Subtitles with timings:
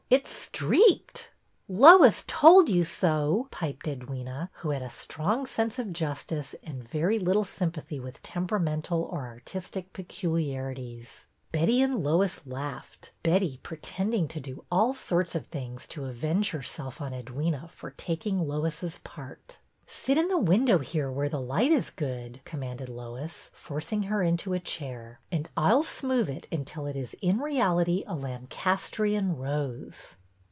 [0.11, 1.31] It 's streaked!"
[1.69, 7.17] Lois told you so," piped Edwyna, who had a strong sense of justice and very
[7.17, 11.27] little sympathy with temperamental or artistic peculiarities.
[11.53, 12.01] Lois and
[12.45, 16.49] Betty laughed, Betty pretending to «SHOCKINGLY YOUNG'' 215 do all sorts of things to avenge
[16.49, 19.59] herself on Edwyna for taking Lois's part.
[19.93, 24.53] Sit in the window here where the light is good," commanded Lois, forcing her into
[24.53, 29.35] a chair, and I 'll smooth it until it is in reality a Lan castrian
[29.35, 30.15] rose."